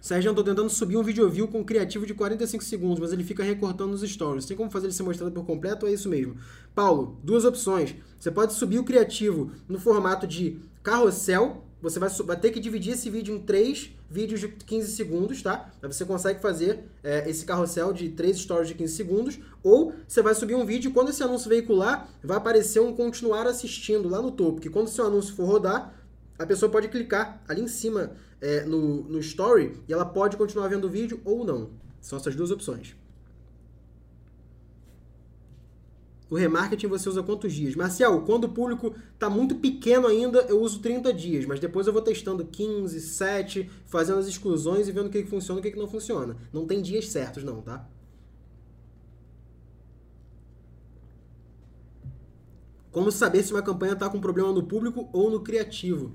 [0.05, 3.11] Sérgio, eu tô tentando subir um vídeo view com um criativo de 45 segundos, mas
[3.11, 4.45] ele fica recortando nos stories.
[4.45, 6.37] Tem como fazer ele ser mostrado por completo é isso mesmo?
[6.75, 7.95] Paulo, duas opções.
[8.21, 11.65] Você pode subir o criativo no formato de carrossel.
[11.81, 15.73] Você vai, vai ter que dividir esse vídeo em três vídeos de 15 segundos, tá?
[15.83, 19.39] Aí você consegue fazer é, esse carrossel de três stories de 15 segundos.
[19.63, 23.47] Ou você vai subir um vídeo e quando esse anúncio veicular, vai aparecer um continuar
[23.47, 24.61] assistindo lá no topo.
[24.61, 25.95] Que quando seu anúncio for rodar,
[26.39, 28.13] a pessoa pode clicar ali em cima
[28.45, 31.71] é, no, no Story e ela pode continuar vendo o vídeo ou não.
[31.99, 32.95] São essas duas opções.
[36.29, 37.75] O remarketing você usa quantos dias?
[37.75, 41.93] Marcial, quando o público está muito pequeno ainda, eu uso 30 dias, mas depois eu
[41.93, 45.63] vou testando 15, 7, fazendo as exclusões e vendo o que, que funciona e o
[45.63, 46.37] que, que não funciona.
[46.53, 47.89] Não tem dias certos, não, tá?
[52.91, 56.13] Como saber se uma campanha está com problema no público ou no criativo?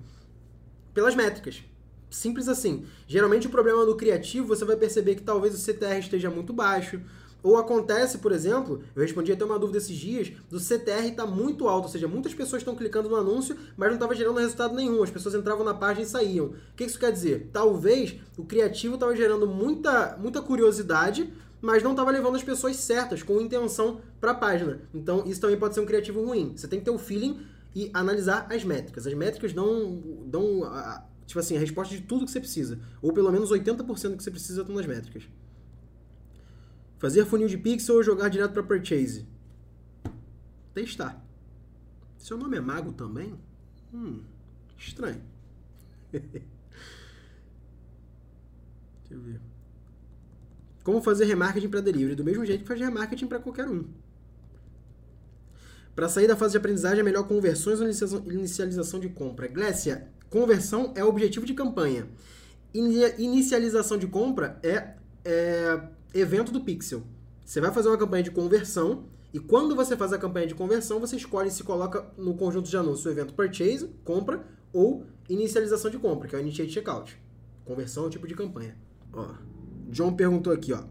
[0.94, 1.64] Pelas métricas.
[2.10, 2.86] Simples assim.
[3.08, 7.00] Geralmente o problema do criativo você vai perceber que talvez o CTR esteja muito baixo.
[7.42, 11.70] Ou acontece, por exemplo, eu respondi até uma dúvida esses dias, do CTR está muito
[11.70, 15.02] alto, ou seja, muitas pessoas estão clicando no anúncio, mas não estava gerando resultado nenhum.
[15.02, 16.48] As pessoas entravam na página e saíam.
[16.48, 17.50] O que isso quer dizer?
[17.54, 23.24] Talvez o criativo estava gerando muita, muita curiosidade, mas não estava levando as pessoas certas,
[23.24, 24.82] com intenção para a página.
[24.94, 26.54] Então, isso também pode ser um criativo ruim.
[26.58, 27.40] Você tem que ter o feeling
[27.74, 29.08] e analisar as métricas.
[29.08, 30.64] As métricas dão, dão
[31.30, 32.80] tipo assim, a resposta de tudo que você precisa.
[33.04, 35.30] Ou pelo menos 80% que você precisa estão nas métricas.
[36.98, 39.28] Fazer funil de pixel ou jogar direto para purchase?
[40.74, 41.24] Testar.
[42.18, 43.40] Seu nome é mago também?
[43.94, 44.24] Hum,
[44.76, 45.22] estranho.
[46.12, 46.42] Deixa
[49.12, 49.40] eu ver.
[50.84, 52.16] Como fazer remarketing para delivery?
[52.16, 53.86] Do mesmo jeito que faz remarketing para qualquer um.
[55.96, 57.88] Para sair da fase de aprendizagem é melhor conversões ou
[58.32, 59.48] inicialização de compra?
[59.48, 62.08] Glécia, Conversão é objetivo de campanha.
[62.74, 64.94] Inicialização de compra é,
[65.26, 65.82] é
[66.14, 67.04] evento do Pixel.
[67.44, 71.00] Você vai fazer uma campanha de conversão e quando você faz a campanha de conversão,
[71.00, 75.98] você escolhe se coloca no conjunto de anúncios o evento Purchase, compra, ou inicialização de
[75.98, 77.18] compra, que é o Initiate Checkout.
[77.66, 78.76] Conversão é o tipo de campanha.
[79.14, 79.34] Ó,
[79.90, 80.84] John perguntou aqui, ó.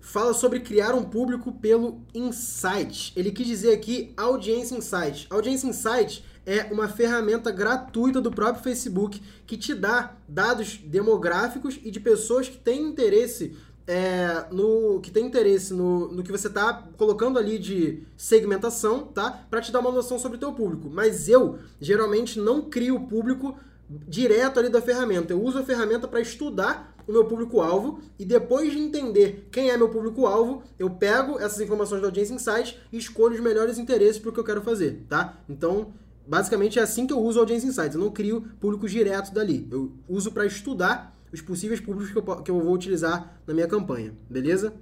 [0.00, 3.12] Fala sobre criar um público pelo Insight.
[3.16, 5.26] Ele quis dizer aqui audiência insight.
[5.30, 11.90] Audiência insight é uma ferramenta gratuita do próprio Facebook que te dá dados demográficos e
[11.90, 16.84] de pessoas que têm interesse é, no que tem interesse no, no que você está
[16.96, 19.44] colocando ali de segmentação, tá?
[19.50, 20.88] Para te dar uma noção sobre o teu público.
[20.90, 25.32] Mas eu geralmente não crio o público direto ali da ferramenta.
[25.32, 29.76] Eu uso a ferramenta para estudar o meu público-alvo e depois de entender quem é
[29.76, 34.30] meu público-alvo, eu pego essas informações da Audiência Insights e escolho os melhores interesses para
[34.30, 35.38] o que eu quero fazer, tá?
[35.46, 35.92] Então,
[36.26, 37.94] Basicamente é assim que eu uso o Audience Insights.
[37.94, 39.68] Eu não crio públicos diretos dali.
[39.70, 43.68] Eu uso para estudar os possíveis públicos que eu, que eu vou utilizar na minha
[43.68, 44.14] campanha.
[44.30, 44.74] Beleza?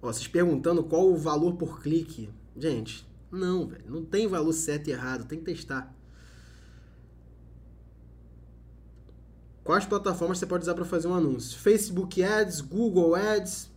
[0.00, 2.30] Ó, vocês perguntando qual o valor por clique.
[2.56, 3.84] Gente, não, velho.
[3.86, 5.26] Não tem valor certo e errado.
[5.26, 5.92] Tem que testar.
[9.64, 11.58] Quais plataformas você pode usar para fazer um anúncio?
[11.58, 13.70] Facebook Ads, Google Ads,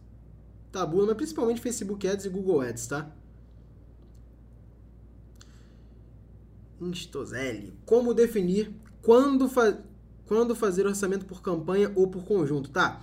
[0.72, 3.12] Tabula, mas principalmente Facebook Ads e Google Ads, tá?
[6.88, 7.74] Instozelli.
[7.86, 9.78] Como definir quando, fa
[10.26, 13.02] quando fazer orçamento por campanha ou por conjunto, tá?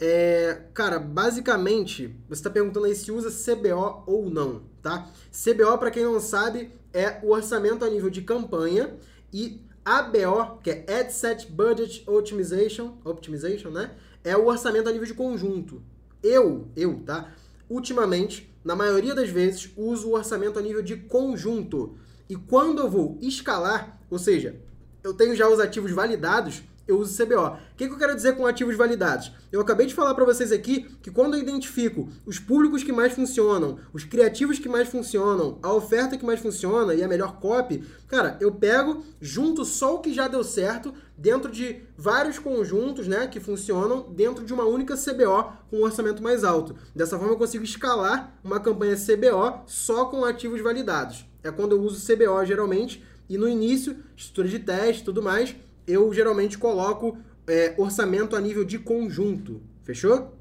[0.00, 5.10] É, cara, basicamente, você está perguntando aí se usa CBO ou não, tá?
[5.32, 8.96] CBO, para quem não sabe, é o orçamento a nível de campanha
[9.32, 13.90] e ABO, que é Ad Set Budget Optimization, Optimization, né?
[14.22, 15.82] É o orçamento a nível de conjunto.
[16.22, 17.32] Eu, eu, tá?
[17.68, 21.96] Ultimamente, na maioria das vezes, uso o orçamento a nível de conjunto.
[22.28, 24.60] E quando eu vou escalar, ou seja,
[25.02, 27.48] eu tenho já os ativos validados, eu uso CBO.
[27.48, 29.30] O que, que eu quero dizer com ativos validados?
[29.52, 33.12] Eu acabei de falar para vocês aqui que quando eu identifico os públicos que mais
[33.12, 37.84] funcionam, os criativos que mais funcionam, a oferta que mais funciona e a melhor copy,
[38.08, 43.26] cara, eu pego, junto só o que já deu certo dentro de vários conjuntos, né,
[43.26, 46.74] que funcionam dentro de uma única CBO com um orçamento mais alto.
[46.96, 51.27] Dessa forma eu consigo escalar uma campanha CBO só com ativos validados.
[51.42, 55.54] É quando eu uso CBO geralmente e no início, estrutura de teste, tudo mais,
[55.86, 59.62] eu geralmente coloco é, orçamento a nível de conjunto.
[59.82, 60.36] Fechou?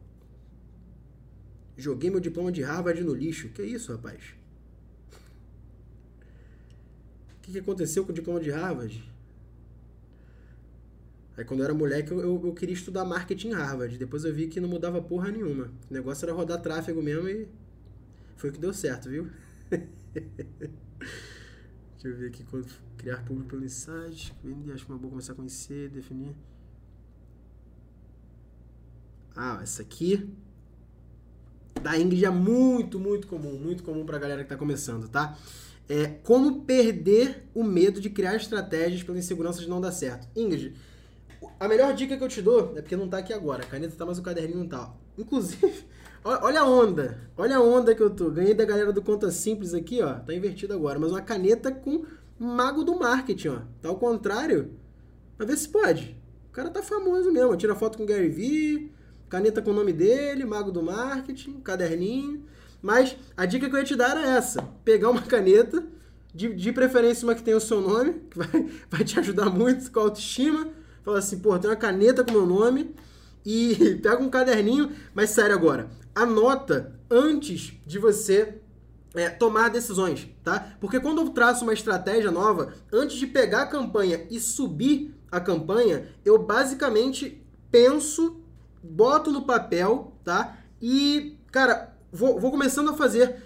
[1.78, 3.50] Joguei meu diploma de Harvard no lixo.
[3.50, 4.22] Que isso, rapaz?
[7.38, 9.14] O que, que aconteceu com o diploma de Harvard?
[11.38, 13.98] Aí quando eu era moleque, eu, eu, eu, queria estudar marketing em Harvard.
[13.98, 15.72] Depois eu vi que não mudava porra nenhuma.
[15.90, 17.48] O negócio era rodar tráfego mesmo e
[18.38, 19.30] foi o que deu certo, viu?
[21.00, 24.34] Deixa eu ver aqui quando criar público pelo insight,
[24.74, 26.36] acho que é uma boa começar a conhecer, definir.
[29.36, 30.30] Ah, essa aqui
[31.82, 35.38] da Ingrid é muito, muito comum, muito comum pra galera que tá começando, tá?
[35.88, 40.28] É como perder o medo de criar estratégias pela insegurança de não dar certo.
[40.36, 40.76] Ingrid,
[41.60, 43.96] a melhor dica que eu te dou é porque não tá aqui agora, a caneta
[43.96, 44.94] tá, mas o caderninho não tá.
[45.18, 45.86] Inclusive,
[46.28, 47.18] Olha a onda.
[47.38, 48.30] Olha a onda que eu tô.
[48.30, 50.14] Ganhei da galera do Conta Simples aqui, ó.
[50.16, 51.00] Tá invertido agora.
[51.00, 52.04] Mas uma caneta com
[52.38, 53.60] mago do marketing, ó.
[53.82, 54.74] Tá ao contrário.
[55.38, 56.20] Pra ver se pode.
[56.50, 57.56] O cara tá famoso mesmo.
[57.56, 58.92] Tira foto com o Gary Vee,
[59.30, 62.44] caneta com o nome dele, mago do marketing, caderninho.
[62.82, 64.62] Mas a dica que eu ia te dar era essa.
[64.84, 65.82] Pegar uma caneta,
[66.34, 68.50] de, de preferência uma que tem o seu nome, que vai,
[68.92, 70.68] vai te ajudar muito com a autoestima.
[71.04, 72.94] Fala assim, pô, tem uma caneta com o meu nome
[73.48, 78.60] e pega um caderninho, mas sério agora, anota antes de você
[79.16, 80.74] é, tomar decisões, tá?
[80.82, 85.40] Porque quando eu traço uma estratégia nova, antes de pegar a campanha e subir a
[85.40, 88.42] campanha, eu basicamente penso,
[88.84, 90.58] boto no papel, tá?
[90.82, 93.42] E, cara, vou, vou começando a fazer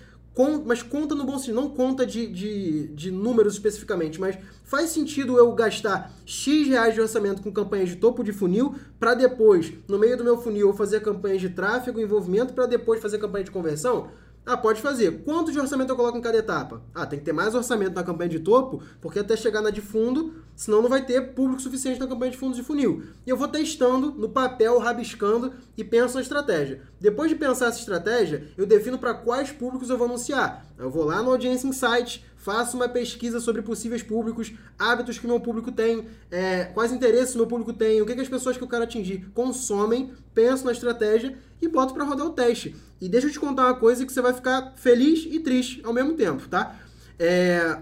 [0.66, 5.38] mas conta no bom sentido, não conta de, de, de, números especificamente, mas faz sentido
[5.38, 10.00] eu gastar X reais de orçamento com campanhas de topo de funil para depois, no
[10.00, 13.52] meio do meu funil, eu fazer campanhas de tráfego, envolvimento para depois fazer campanha de
[13.52, 14.10] conversão?
[14.44, 15.24] Ah, pode fazer.
[15.24, 16.82] Quanto de orçamento eu coloco em cada etapa?
[16.96, 19.82] Ah, tem que ter mais orçamento na campanha de topo, porque até chegar na de
[19.82, 23.04] fundo, senão não vai ter público suficiente na campanha de fundos de funil.
[23.26, 26.82] E eu vou testando no papel, rabiscando e penso na estratégia.
[27.00, 30.66] Depois de pensar essa estratégia, eu defino para quais públicos eu vou anunciar.
[30.76, 35.40] Eu vou lá no Audience Insights, faço uma pesquisa sobre possíveis públicos, hábitos que meu
[35.40, 38.68] público tem, é, quais interesses meu público tem, o que, que as pessoas que eu
[38.68, 42.76] quero atingir consomem, penso na estratégia e boto para rodar o teste.
[43.00, 45.94] E deixa eu te contar uma coisa que você vai ficar feliz e triste ao
[45.94, 46.76] mesmo tempo, tá?
[47.20, 47.78] É,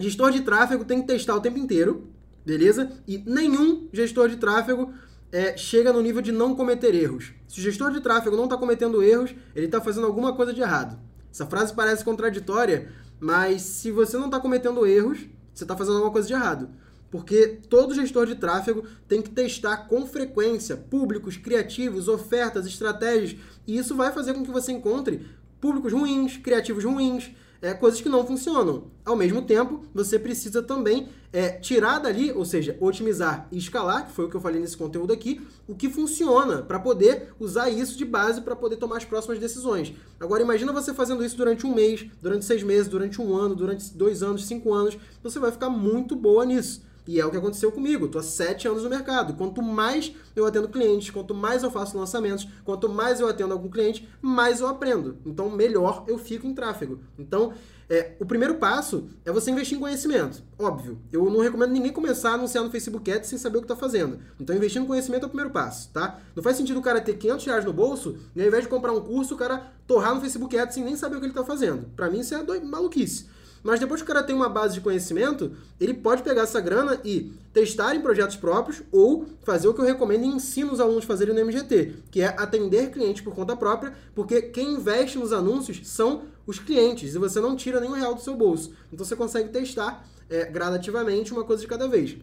[0.00, 2.10] gestor de tráfego tem que testar o tempo inteiro,
[2.44, 2.90] beleza?
[3.06, 4.92] E nenhum gestor de tráfego
[5.30, 7.32] é, chega no nível de não cometer erros.
[7.46, 10.60] Se o gestor de tráfego não está cometendo erros, ele está fazendo alguma coisa de
[10.60, 10.98] errado.
[11.36, 15.20] Essa frase parece contraditória, mas se você não está cometendo erros,
[15.52, 16.68] você está fazendo alguma coisa de errado.
[17.10, 23.78] Porque todo gestor de tráfego tem que testar com frequência públicos, criativos, ofertas, estratégias, e
[23.78, 25.26] isso vai fazer com que você encontre
[25.60, 27.30] públicos ruins, criativos ruins,
[27.60, 28.84] é, coisas que não funcionam.
[29.04, 34.12] Ao mesmo tempo, você precisa também é, tirar dali, ou seja, otimizar e escalar, que
[34.12, 37.96] foi o que eu falei nesse conteúdo aqui, o que funciona para poder usar isso
[37.96, 39.92] de base para poder tomar as próximas decisões.
[40.18, 43.92] Agora, imagina você fazendo isso durante um mês, durante seis meses, durante um ano, durante
[43.94, 46.82] dois anos, cinco anos, você vai ficar muito boa nisso.
[47.06, 48.06] E é o que aconteceu comigo.
[48.06, 49.34] Estou há sete anos no mercado.
[49.34, 53.68] Quanto mais eu atendo clientes, quanto mais eu faço lançamentos, quanto mais eu atendo algum
[53.68, 55.18] cliente, mais eu aprendo.
[55.24, 57.00] Então, melhor eu fico em tráfego.
[57.18, 57.52] Então,
[57.88, 60.42] É, o primeiro passo é você investir em conhecimento.
[60.58, 63.66] Óbvio, eu não recomendo ninguém começar a anunciar no Facebook Ads sem saber o que
[63.66, 64.18] está fazendo.
[64.40, 66.18] Então, investir no conhecimento é o primeiro passo, tá?
[66.34, 68.92] Não faz sentido o cara ter 500 reais no bolso e ao invés de comprar
[68.92, 71.44] um curso, o cara torrar no Facebook Ads sem nem saber o que ele está
[71.44, 71.86] fazendo.
[71.94, 73.26] Para mim, isso é maluquice.
[73.62, 77.00] Mas depois que o cara tem uma base de conhecimento, ele pode pegar essa grana
[77.04, 81.04] e testar em projetos próprios ou fazer o que eu recomendo e ensino os alunos
[81.04, 85.32] a fazerem no MGT, que é atender clientes por conta própria, porque quem investe nos
[85.32, 88.72] anúncios são os clientes e você não tira nenhum real do seu bolso.
[88.92, 92.16] Então você consegue testar é, gradativamente uma coisa de cada vez.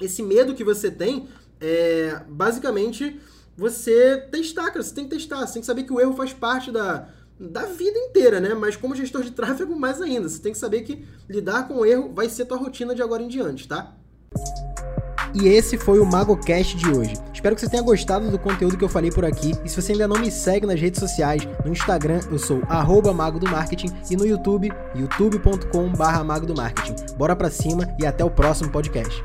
[0.00, 1.28] Esse medo que você tem
[1.60, 3.20] é basicamente
[3.56, 4.82] você testar, cara.
[4.82, 7.08] Você tem que testar, você tem que saber que o erro faz parte da,
[7.38, 8.54] da vida inteira, né?
[8.54, 10.28] Mas como gestor de tráfego, mais ainda.
[10.28, 13.22] Você tem que saber que lidar com o erro vai ser tua rotina de agora
[13.22, 13.94] em diante, tá?
[15.34, 17.14] E esse foi o MagoCast de hoje.
[17.32, 19.52] Espero que você tenha gostado do conteúdo que eu falei por aqui.
[19.64, 22.62] E se você ainda não me segue nas redes sociais, no Instagram eu sou
[23.14, 26.96] mago do marketing e no YouTube, youtube.com/mago do marketing.
[27.16, 29.22] Bora pra cima e até o próximo podcast.